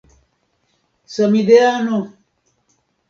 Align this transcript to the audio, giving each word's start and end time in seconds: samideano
samideano 1.15 1.99